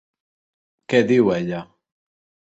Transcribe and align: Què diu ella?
Què 0.93 1.03
diu 1.13 1.31
ella? 1.35 1.61